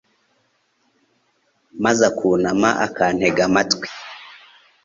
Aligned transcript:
maze 1.83 2.01
akunama 2.09 2.69
akantega 2.85 3.41
amatwi 3.49 3.87